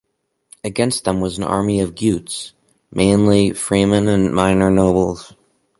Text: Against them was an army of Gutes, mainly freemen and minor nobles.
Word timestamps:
Against 0.63 1.03
them 1.03 1.21
was 1.21 1.37
an 1.37 1.43
army 1.43 1.79
of 1.79 1.93
Gutes, 1.93 2.53
mainly 2.91 3.51
freemen 3.53 4.07
and 4.07 4.33
minor 4.33 4.71
nobles. 4.71 5.35